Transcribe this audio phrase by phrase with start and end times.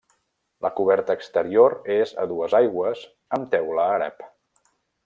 [0.65, 3.07] La coberta exterior és a dues aigües
[3.39, 4.31] amb teula àrab.